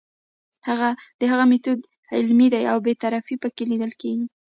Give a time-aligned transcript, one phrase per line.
[1.19, 1.79] د هغه میتود
[2.15, 4.25] علمي دی او بې طرفي پکې لیدل کیږي.